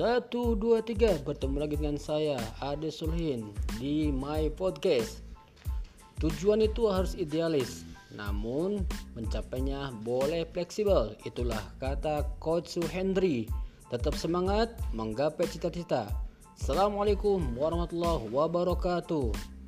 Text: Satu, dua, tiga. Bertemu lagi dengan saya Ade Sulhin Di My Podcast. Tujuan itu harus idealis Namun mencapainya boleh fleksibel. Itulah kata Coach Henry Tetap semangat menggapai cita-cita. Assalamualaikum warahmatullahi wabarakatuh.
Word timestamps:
Satu, 0.00 0.56
dua, 0.56 0.80
tiga. 0.80 1.12
Bertemu 1.28 1.60
lagi 1.60 1.76
dengan 1.76 2.00
saya 2.00 2.40
Ade 2.64 2.88
Sulhin 2.88 3.52
Di 3.76 4.08
My 4.08 4.48
Podcast. 4.48 5.20
Tujuan 6.24 6.64
itu 6.64 6.88
harus 6.88 7.12
idealis 7.12 7.84
Namun 8.16 8.80
mencapainya 9.12 9.92
boleh 10.00 10.48
fleksibel. 10.56 11.12
Itulah 11.28 11.60
kata 11.84 12.24
Coach 12.40 12.80
Henry 12.88 13.44
Tetap 13.92 14.16
semangat 14.16 14.72
menggapai 14.96 15.44
cita-cita. 15.44 16.08
Assalamualaikum 16.56 17.60
warahmatullahi 17.60 18.24
wabarakatuh. 18.32 19.59